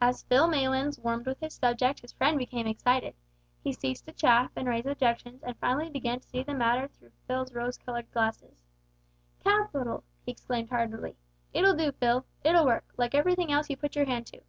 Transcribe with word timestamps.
As 0.00 0.22
Phil 0.22 0.46
Maylands 0.46 1.00
warmed 1.00 1.26
with 1.26 1.40
his 1.40 1.54
subject 1.54 1.98
his 1.98 2.12
friend 2.12 2.38
became 2.38 2.68
excited. 2.68 3.16
He 3.64 3.72
ceased 3.72 4.04
to 4.04 4.12
chaff 4.12 4.52
and 4.54 4.68
raise 4.68 4.86
objections, 4.86 5.42
and 5.42 5.56
finally 5.58 5.90
began 5.90 6.20
to 6.20 6.28
see 6.28 6.44
the 6.44 6.54
matter 6.54 6.86
through 6.86 7.10
Phil's 7.26 7.52
rose 7.52 7.76
coloured 7.76 8.12
glasses. 8.12 8.54
"Capital," 9.42 10.04
he 10.24 10.30
exclaimed 10.30 10.68
heartily. 10.68 11.16
"It'll 11.52 11.74
do, 11.74 11.90
Phil. 11.90 12.24
It'll 12.44 12.64
work 12.64 12.94
like 12.96 13.12
everything 13.12 13.50
else 13.50 13.68
you 13.68 13.76
put 13.76 13.96
your 13.96 14.06
hand 14.06 14.28
to. 14.28 14.40